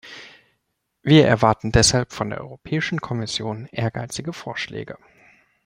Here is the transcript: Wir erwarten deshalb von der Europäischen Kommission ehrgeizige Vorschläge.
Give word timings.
Wir 1.03 1.27
erwarten 1.27 1.71
deshalb 1.71 2.11
von 2.11 2.31
der 2.31 2.41
Europäischen 2.41 3.01
Kommission 3.01 3.67
ehrgeizige 3.67 4.33
Vorschläge. 4.33 4.97